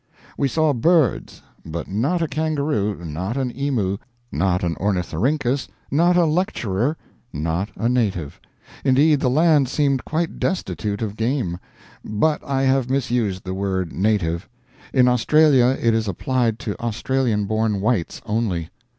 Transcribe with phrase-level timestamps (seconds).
[0.35, 3.97] We saw birds, but not a kangaroo, not an emu,
[4.31, 6.97] not an ornithorhynchus, not a lecturer,
[7.31, 8.41] not a native.
[8.83, 11.59] Indeed, the land seemed quite destitute of game.
[12.03, 14.49] But I have misused the word native.
[14.91, 18.71] In Australia it is applied to Australian born whites only.